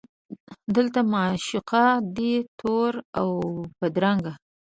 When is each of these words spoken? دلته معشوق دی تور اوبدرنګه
دلته 0.75 0.99
معشوق 1.13 1.71
دی 2.15 2.33
تور 2.59 2.93
اوبدرنګه 3.19 4.33